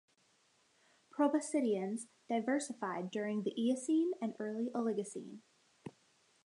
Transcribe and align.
Proboscideans 1.11 2.07
diversified 2.27 3.11
during 3.11 3.43
the 3.43 3.53
Eocene 3.55 4.13
and 4.19 4.33
early 4.39 4.67
Oligocene. 4.73 5.41